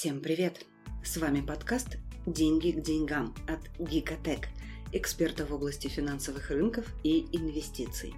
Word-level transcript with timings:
Всем 0.00 0.20
привет! 0.20 0.64
С 1.04 1.16
вами 1.16 1.40
подкаст 1.40 1.96
«Деньги 2.24 2.70
к 2.70 2.80
деньгам» 2.80 3.34
от 3.48 3.58
Гикотек, 3.80 4.46
эксперта 4.92 5.44
в 5.44 5.52
области 5.52 5.88
финансовых 5.88 6.52
рынков 6.52 6.86
и 7.02 7.26
инвестиций. 7.32 8.14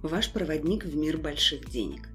Ваш 0.00 0.32
проводник 0.32 0.86
в 0.86 0.96
мир 0.96 1.18
больших 1.18 1.68
денег. 1.68 2.08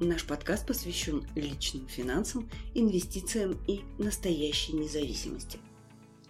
Наш 0.00 0.26
подкаст 0.26 0.66
посвящен 0.66 1.26
личным 1.34 1.86
финансам, 1.88 2.48
инвестициям 2.72 3.62
и 3.68 3.82
настоящей 3.98 4.72
независимости. 4.72 5.58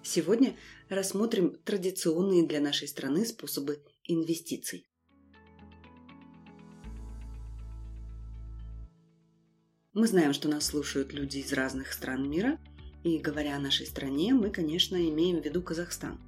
Сегодня 0.02 0.56
рассмотрим 0.88 1.56
традиционные 1.64 2.44
для 2.44 2.58
нашей 2.58 2.88
страны 2.88 3.26
способы 3.26 3.80
инвестиций. 4.08 4.84
Мы 9.94 10.08
знаем, 10.08 10.32
что 10.32 10.48
нас 10.48 10.66
слушают 10.66 11.12
люди 11.12 11.38
из 11.38 11.52
разных 11.52 11.92
стран 11.92 12.28
мира, 12.28 12.58
и 13.04 13.16
говоря 13.18 13.54
о 13.54 13.60
нашей 13.60 13.86
стране, 13.86 14.34
мы, 14.34 14.50
конечно, 14.50 14.96
имеем 14.96 15.40
в 15.40 15.44
виду 15.44 15.62
Казахстан. 15.62 16.18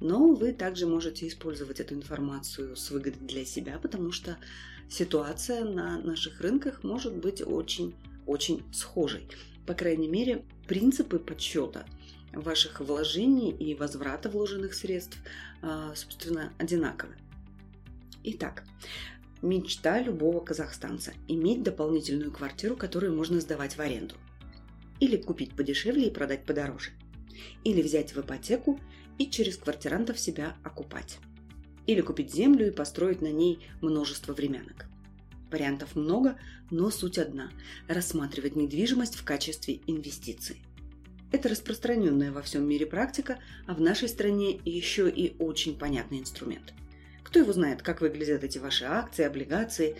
Но 0.00 0.32
вы 0.32 0.54
также 0.54 0.86
можете 0.86 1.28
использовать 1.28 1.80
эту 1.80 1.94
информацию 1.94 2.76
с 2.76 2.90
выгодой 2.90 3.20
для 3.20 3.44
себя, 3.44 3.78
потому 3.78 4.10
что 4.10 4.38
ситуация 4.88 5.66
на 5.66 5.98
наших 5.98 6.40
рынках 6.40 6.82
может 6.82 7.14
быть 7.14 7.42
очень-очень 7.42 8.62
схожей. 8.72 9.28
По 9.66 9.74
крайней 9.74 10.08
мере, 10.08 10.42
принципы 10.66 11.18
подсчета 11.18 11.84
ваших 12.32 12.80
вложений 12.80 13.50
и 13.50 13.74
возврата 13.74 14.30
вложенных 14.30 14.72
средств, 14.72 15.18
а, 15.60 15.94
собственно, 15.94 16.54
одинаковы. 16.56 17.16
Итак, 18.24 18.64
Мечта 19.42 20.02
любого 20.02 20.40
казахстанца– 20.40 21.14
иметь 21.28 21.62
дополнительную 21.62 22.30
квартиру, 22.30 22.76
которую 22.76 23.16
можно 23.16 23.40
сдавать 23.40 23.74
в 23.74 23.80
аренду. 23.80 24.14
Или 24.98 25.16
купить 25.16 25.56
подешевле 25.56 26.08
и 26.08 26.10
продать 26.10 26.44
подороже. 26.44 26.90
Или 27.64 27.80
взять 27.80 28.14
в 28.14 28.20
ипотеку 28.20 28.78
и 29.16 29.30
через 29.30 29.56
квартирантов 29.56 30.18
себя 30.18 30.58
окупать. 30.62 31.20
Или 31.86 32.02
купить 32.02 32.34
землю 32.34 32.66
и 32.66 32.70
построить 32.70 33.22
на 33.22 33.32
ней 33.32 33.66
множество 33.80 34.34
времянок. 34.34 34.84
Вариантов 35.50 35.96
много, 35.96 36.38
но 36.70 36.90
суть 36.90 37.16
одна– 37.16 37.50
рассматривать 37.88 38.56
недвижимость 38.56 39.14
в 39.14 39.24
качестве 39.24 39.80
инвестиции. 39.86 40.58
Это 41.32 41.48
распространенная 41.48 42.30
во 42.30 42.42
всем 42.42 42.68
мире 42.68 42.84
практика, 42.84 43.38
а 43.66 43.72
в 43.72 43.80
нашей 43.80 44.10
стране 44.10 44.60
еще 44.66 45.08
и 45.08 45.34
очень 45.38 45.78
понятный 45.78 46.20
инструмент– 46.20 46.74
кто 47.30 47.38
его 47.38 47.52
знает, 47.52 47.80
как 47.80 48.00
выглядят 48.00 48.42
эти 48.42 48.58
ваши 48.58 48.84
акции, 48.84 49.24
облигации. 49.24 49.96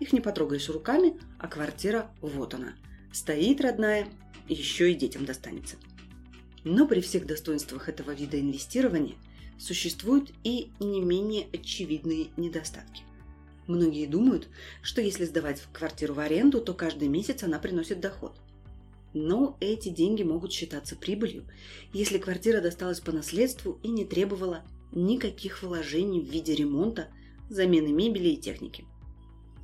Их 0.00 0.12
не 0.12 0.20
потрогаешь 0.20 0.68
руками, 0.68 1.16
а 1.38 1.46
квартира 1.46 2.10
вот 2.20 2.54
она. 2.54 2.74
Стоит 3.12 3.60
родная, 3.60 4.08
еще 4.48 4.90
и 4.90 4.96
детям 4.96 5.24
достанется. 5.24 5.76
Но 6.64 6.88
при 6.88 7.00
всех 7.00 7.24
достоинствах 7.24 7.88
этого 7.88 8.10
вида 8.10 8.40
инвестирования 8.40 9.14
существуют 9.60 10.32
и 10.42 10.72
не 10.80 11.00
менее 11.00 11.46
очевидные 11.52 12.30
недостатки. 12.36 13.04
Многие 13.68 14.06
думают, 14.06 14.48
что 14.82 15.00
если 15.00 15.24
сдавать 15.24 15.62
квартиру 15.72 16.14
в 16.14 16.18
аренду, 16.18 16.60
то 16.60 16.74
каждый 16.74 17.06
месяц 17.06 17.44
она 17.44 17.60
приносит 17.60 18.00
доход. 18.00 18.36
Но 19.14 19.56
эти 19.60 19.88
деньги 19.88 20.24
могут 20.24 20.52
считаться 20.52 20.96
прибылью, 20.96 21.44
если 21.92 22.18
квартира 22.18 22.60
досталась 22.60 22.98
по 22.98 23.12
наследству 23.12 23.78
и 23.84 23.88
не 23.88 24.04
требовала 24.04 24.64
никаких 24.92 25.62
вложений 25.62 26.20
в 26.20 26.30
виде 26.30 26.54
ремонта, 26.54 27.08
замены 27.48 27.92
мебели 27.92 28.28
и 28.28 28.36
техники. 28.36 28.84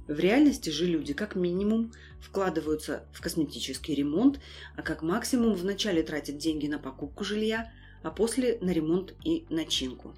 В 0.07 0.19
реальности 0.19 0.71
же 0.71 0.87
люди 0.87 1.13
как 1.13 1.37
минимум 1.37 1.93
вкладываются 2.21 3.07
в 3.13 3.21
косметический 3.21 3.95
ремонт, 3.95 4.41
а 4.75 4.83
как 4.83 5.03
максимум 5.03 5.55
вначале 5.55 6.03
тратят 6.03 6.39
деньги 6.39 6.67
на 6.67 6.79
покупку 6.79 7.25
жилья, 7.25 7.71
а 8.03 8.11
после 8.11 8.59
на 8.63 8.71
ремонт 8.71 9.15
и 9.25 9.45
начинку. 9.51 10.15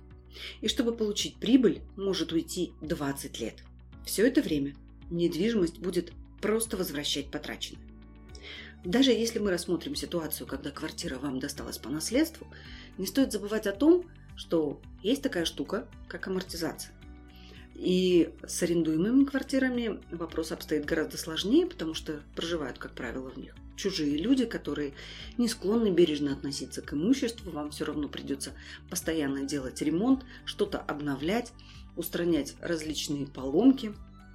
И 0.61 0.69
чтобы 0.69 0.95
получить 0.95 1.37
прибыль, 1.37 1.81
может 1.97 2.33
уйти 2.33 2.73
20 2.83 3.41
лет. 3.41 3.65
Все 4.05 4.27
это 4.27 4.43
время 4.43 4.75
недвижимость 5.11 5.81
будет 5.81 6.13
просто 6.41 6.77
возвращать 6.77 7.31
потраченное. 7.31 7.90
Даже 8.85 9.11
если 9.11 9.39
мы 9.39 9.51
рассмотрим 9.51 9.95
ситуацию, 9.95 10.47
когда 10.47 10.71
квартира 10.71 11.19
вам 11.19 11.39
досталась 11.39 11.79
по 11.79 11.91
наследству, 11.91 12.47
не 12.99 13.07
стоит 13.07 13.33
забывать 13.33 13.67
о 13.67 13.73
том, 13.73 14.05
что 14.37 14.81
есть 15.03 15.23
такая 15.23 15.45
штука, 15.45 15.87
как 16.09 16.27
амортизация. 16.27 16.95
И 17.75 18.35
с 18.47 18.63
арендуемыми 18.63 19.25
квартирами 19.25 20.01
вопрос 20.11 20.53
обстоит 20.53 20.85
гораздо 20.85 21.19
сложнее, 21.19 21.67
потому 21.67 21.95
что 21.95 22.21
проживают, 22.35 22.79
как 22.79 22.95
правило, 22.95 23.31
в 23.31 23.39
них 23.39 23.55
чужие 23.81 24.19
люди, 24.19 24.45
которые 24.45 24.93
не 25.39 25.49
склонны 25.49 25.91
бережно 25.91 26.33
относиться 26.33 26.83
к 26.83 26.93
имуществу. 26.93 27.51
Вам 27.51 27.71
все 27.71 27.85
равно 27.87 28.09
придется 28.09 28.53
постоянно 28.91 29.45
делать 29.45 29.81
ремонт, 29.81 30.25
что-то 30.45 30.79
обновлять, 30.79 31.53
устранять 31.97 32.55
различные 32.61 33.27
поломки. 33.27 33.95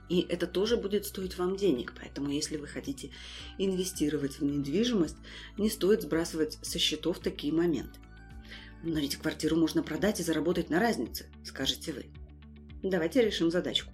И 0.10 0.22
это 0.30 0.48
тоже 0.48 0.78
будет 0.78 1.06
стоить 1.06 1.38
вам 1.38 1.58
денег. 1.58 1.94
Поэтому, 2.00 2.30
если 2.30 2.58
вы 2.58 2.68
хотите 2.68 3.10
инвестировать 3.58 4.40
в 4.40 4.44
недвижимость, 4.44 5.18
не 5.58 5.70
стоит 5.70 6.04
сбрасывать 6.04 6.58
со 6.62 6.78
счетов 6.80 7.20
такие 7.20 7.54
моменты. 7.54 8.00
Но 8.84 9.00
ведь 9.00 9.16
квартиру 9.16 9.56
можно 9.56 9.82
продать 9.82 10.20
и 10.20 10.24
заработать 10.24 10.70
на 10.70 10.80
разнице, 10.80 11.26
скажете 11.44 11.92
вы. 11.92 12.06
Давайте 12.84 13.22
решим 13.22 13.50
задачку. 13.50 13.92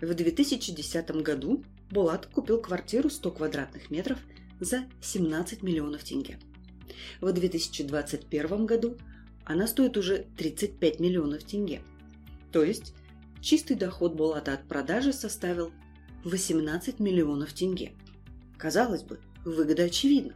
В 0.00 0.14
2010 0.14 1.10
году 1.22 1.62
Булат 1.90 2.26
купил 2.26 2.60
квартиру 2.60 3.10
100 3.10 3.30
квадратных 3.30 3.90
метров 3.90 4.18
за 4.60 4.84
17 5.02 5.62
миллионов 5.62 6.04
тенге. 6.04 6.38
В 7.20 7.30
2021 7.30 8.66
году 8.66 8.96
она 9.44 9.66
стоит 9.66 9.96
уже 9.96 10.26
35 10.38 11.00
миллионов 11.00 11.44
тенге. 11.44 11.82
То 12.50 12.64
есть 12.64 12.94
чистый 13.44 13.76
доход 13.76 14.14
Булата 14.14 14.54
от 14.54 14.66
продажи 14.66 15.12
составил 15.12 15.70
18 16.24 16.98
миллионов 16.98 17.52
тенге. 17.52 17.92
Казалось 18.56 19.02
бы, 19.02 19.20
выгода 19.44 19.84
очевидна. 19.84 20.34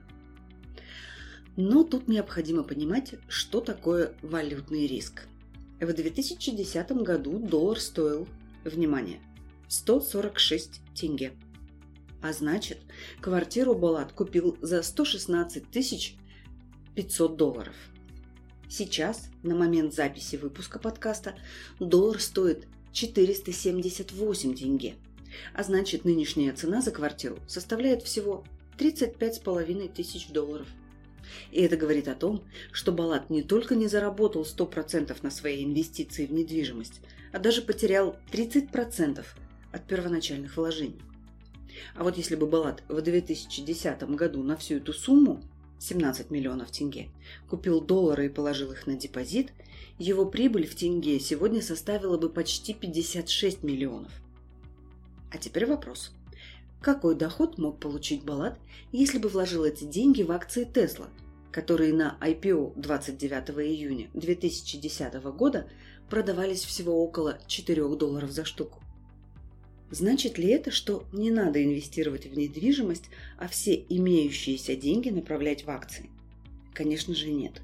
Но 1.56 1.82
тут 1.82 2.06
необходимо 2.06 2.62
понимать, 2.62 3.14
что 3.26 3.60
такое 3.60 4.14
валютный 4.20 4.86
риск. 4.86 5.26
В 5.80 5.92
2010 5.92 6.92
году 7.02 7.38
доллар 7.38 7.80
стоил, 7.80 8.28
внимание, 8.64 9.20
146 9.68 10.80
тенге. 10.94 11.32
А 12.22 12.32
значит, 12.32 12.78
квартиру 13.20 13.74
Балат 13.74 14.12
купил 14.12 14.58
за 14.60 14.82
116 14.82 15.70
тысяч 15.70 16.16
500 16.94 17.36
долларов. 17.36 17.74
Сейчас, 18.68 19.30
на 19.42 19.54
момент 19.56 19.94
записи 19.94 20.36
выпуска 20.36 20.78
подкаста, 20.78 21.36
доллар 21.80 22.20
стоит 22.20 22.66
478 22.98 24.54
тенге. 24.56 24.94
А 25.54 25.62
значит, 25.62 26.04
нынешняя 26.04 26.52
цена 26.52 26.80
за 26.80 26.90
квартиру 26.90 27.38
составляет 27.46 28.02
всего 28.02 28.44
35,5 28.76 29.92
тысяч 29.92 30.28
долларов. 30.28 30.66
И 31.52 31.60
это 31.60 31.76
говорит 31.76 32.08
о 32.08 32.16
том, 32.16 32.42
что 32.72 32.90
Балат 32.90 33.30
не 33.30 33.42
только 33.42 33.76
не 33.76 33.86
заработал 33.86 34.42
100% 34.42 35.16
на 35.22 35.30
своей 35.30 35.64
инвестиции 35.64 36.26
в 36.26 36.32
недвижимость, 36.32 37.00
а 37.32 37.38
даже 37.38 37.62
потерял 37.62 38.16
30% 38.32 39.24
от 39.70 39.86
первоначальных 39.86 40.56
вложений. 40.56 41.00
А 41.94 42.02
вот 42.02 42.16
если 42.16 42.34
бы 42.34 42.48
Балат 42.48 42.82
в 42.88 43.00
2010 43.00 44.02
году 44.14 44.42
на 44.42 44.56
всю 44.56 44.76
эту 44.76 44.92
сумму 44.92 45.40
17 45.78 46.30
миллионов 46.30 46.70
тенге, 46.70 47.08
купил 47.48 47.80
доллары 47.80 48.26
и 48.26 48.30
положил 48.30 48.72
их 48.72 48.86
на 48.86 48.96
депозит, 48.96 49.52
его 49.98 50.26
прибыль 50.26 50.66
в 50.66 50.74
тенге 50.74 51.18
сегодня 51.20 51.62
составила 51.62 52.18
бы 52.18 52.28
почти 52.28 52.74
56 52.74 53.62
миллионов. 53.62 54.12
А 55.30 55.38
теперь 55.38 55.66
вопрос. 55.66 56.12
Какой 56.80 57.14
доход 57.16 57.58
мог 57.58 57.80
получить 57.80 58.24
Балат, 58.24 58.58
если 58.92 59.18
бы 59.18 59.28
вложил 59.28 59.64
эти 59.64 59.84
деньги 59.84 60.22
в 60.22 60.30
акции 60.30 60.64
Тесла, 60.64 61.08
которые 61.50 61.92
на 61.92 62.16
IPO 62.20 62.74
29 62.76 63.50
июня 63.66 64.08
2010 64.14 65.14
года 65.34 65.68
продавались 66.08 66.64
всего 66.64 67.02
около 67.02 67.38
4 67.46 67.96
долларов 67.96 68.30
за 68.30 68.44
штуку? 68.44 68.80
Значит 69.90 70.38
ли 70.38 70.48
это, 70.48 70.70
что 70.70 71.04
не 71.12 71.30
надо 71.30 71.64
инвестировать 71.64 72.26
в 72.26 72.36
недвижимость, 72.36 73.10
а 73.38 73.48
все 73.48 73.74
имеющиеся 73.88 74.76
деньги 74.76 75.08
направлять 75.08 75.64
в 75.64 75.70
акции? 75.70 76.10
Конечно 76.74 77.14
же 77.14 77.30
нет. 77.30 77.62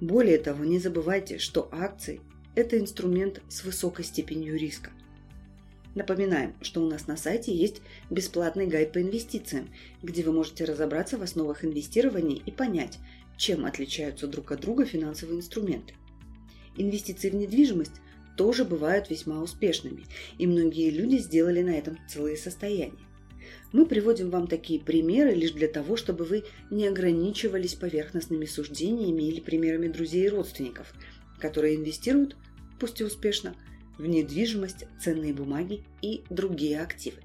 Более 0.00 0.38
того, 0.38 0.64
не 0.64 0.78
забывайте, 0.78 1.38
что 1.38 1.68
акции– 1.72 2.20
это 2.54 2.78
инструмент 2.78 3.40
с 3.48 3.64
высокой 3.64 4.04
степенью 4.04 4.58
риска– 4.58 4.90
Напоминаем, 5.94 6.54
что 6.60 6.82
у 6.82 6.88
нас 6.88 7.06
на 7.06 7.16
сайте 7.16 7.54
есть 7.54 7.80
бесплатный 8.10 8.66
гайд 8.66 8.92
по 8.92 9.00
инвестициям, 9.00 9.68
где 10.02 10.24
вы 10.24 10.32
можете 10.32 10.64
разобраться 10.64 11.18
в 11.18 11.22
основах 11.22 11.64
инвестирования 11.64 12.40
и 12.44 12.50
понять, 12.50 12.98
чем 13.36 13.64
отличаются 13.64 14.26
друг 14.26 14.50
от 14.50 14.60
друга 14.60 14.84
финансовые 14.84 15.38
инструменты. 15.38 15.94
Инвестиции 16.76 17.30
в 17.30 17.36
недвижимость 17.36 18.00
тоже 18.36 18.64
бывают 18.64 19.10
весьма 19.10 19.42
успешными, 19.42 20.04
и 20.38 20.46
многие 20.46 20.90
люди 20.90 21.16
сделали 21.16 21.62
на 21.62 21.70
этом 21.70 21.98
целые 22.08 22.36
состояния. 22.36 22.98
Мы 23.72 23.86
приводим 23.86 24.30
вам 24.30 24.46
такие 24.46 24.80
примеры 24.80 25.34
лишь 25.34 25.50
для 25.50 25.68
того, 25.68 25.96
чтобы 25.96 26.24
вы 26.24 26.44
не 26.70 26.86
ограничивались 26.86 27.74
поверхностными 27.74 28.46
суждениями 28.46 29.24
или 29.24 29.40
примерами 29.40 29.88
друзей 29.88 30.26
и 30.26 30.28
родственников, 30.28 30.94
которые 31.38 31.76
инвестируют, 31.76 32.36
пусть 32.78 33.00
и 33.00 33.04
успешно, 33.04 33.54
в 33.98 34.06
недвижимость, 34.06 34.86
ценные 35.00 35.32
бумаги 35.32 35.84
и 36.02 36.24
другие 36.30 36.80
активы. 36.80 37.18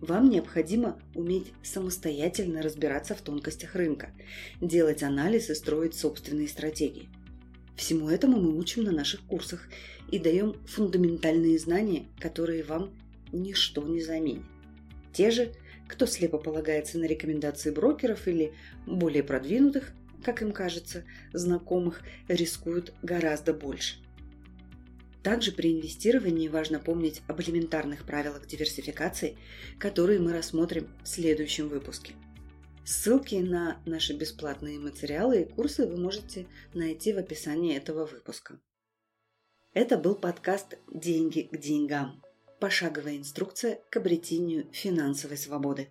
Вам 0.00 0.30
необходимо 0.30 1.00
уметь 1.14 1.52
самостоятельно 1.62 2.62
разбираться 2.62 3.14
в 3.14 3.20
тонкостях 3.20 3.74
рынка, 3.74 4.12
делать 4.60 5.02
анализ 5.02 5.50
и 5.50 5.54
строить 5.54 5.94
собственные 5.94 6.48
стратегии. 6.48 7.08
Всему 7.78 8.10
этому 8.10 8.40
мы 8.40 8.58
учим 8.58 8.82
на 8.82 8.90
наших 8.90 9.20
курсах 9.22 9.68
и 10.10 10.18
даем 10.18 10.54
фундаментальные 10.66 11.60
знания, 11.60 12.06
которые 12.18 12.64
вам 12.64 12.90
ничто 13.30 13.86
не 13.86 14.02
заменит. 14.02 14.42
Те 15.12 15.30
же, 15.30 15.52
кто 15.86 16.04
слепо 16.04 16.38
полагается 16.38 16.98
на 16.98 17.04
рекомендации 17.04 17.70
брокеров 17.70 18.26
или 18.26 18.52
более 18.84 19.22
продвинутых, 19.22 19.92
как 20.24 20.42
им 20.42 20.50
кажется, 20.50 21.04
знакомых, 21.32 22.02
рискуют 22.26 22.92
гораздо 23.02 23.54
больше. 23.54 23.94
Также 25.22 25.52
при 25.52 25.72
инвестировании 25.72 26.48
важно 26.48 26.80
помнить 26.80 27.22
об 27.28 27.40
элементарных 27.40 28.04
правилах 28.04 28.48
диверсификации, 28.48 29.36
которые 29.78 30.18
мы 30.18 30.32
рассмотрим 30.32 30.88
в 31.04 31.08
следующем 31.08 31.68
выпуске. 31.68 32.14
Ссылки 32.90 33.34
на 33.34 33.82
наши 33.84 34.14
бесплатные 34.14 34.78
материалы 34.78 35.42
и 35.42 35.44
курсы 35.44 35.86
вы 35.86 35.98
можете 35.98 36.46
найти 36.72 37.12
в 37.12 37.18
описании 37.18 37.76
этого 37.76 38.06
выпуска. 38.06 38.58
Это 39.74 39.98
был 39.98 40.14
подкаст 40.14 40.78
«Деньги 40.90 41.42
к 41.42 41.58
деньгам». 41.58 42.22
Пошаговая 42.60 43.18
инструкция 43.18 43.82
к 43.90 43.98
обретению 43.98 44.72
финансовой 44.72 45.36
свободы. 45.36 45.90